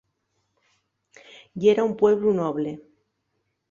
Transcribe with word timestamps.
Yera 1.67 1.87
un 1.93 1.97
pueblu 2.03 2.29
noble. 2.43 2.71